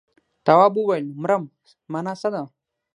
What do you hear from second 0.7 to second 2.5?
وويل: مرم مانا څه ده.